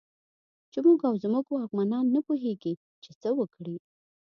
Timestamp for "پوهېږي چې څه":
2.27-3.29